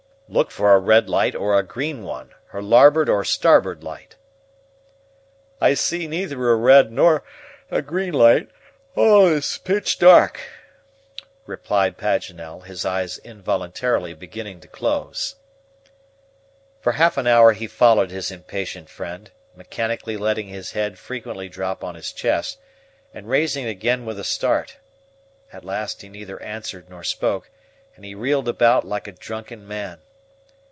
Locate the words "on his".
21.83-22.13